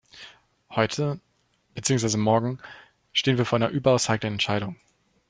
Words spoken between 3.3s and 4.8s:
wir vor einer überaus heiklen Entscheidung.